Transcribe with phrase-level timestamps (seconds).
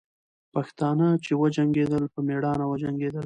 [0.53, 3.19] پښتانه چې وجنګېدل، په میړانه وجنګېدل.